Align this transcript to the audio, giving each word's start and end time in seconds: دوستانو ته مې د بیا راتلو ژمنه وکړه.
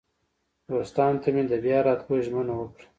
دوستانو 0.69 1.21
ته 1.23 1.29
مې 1.33 1.43
د 1.47 1.53
بیا 1.63 1.77
راتلو 1.87 2.15
ژمنه 2.25 2.53
وکړه. 2.55 2.85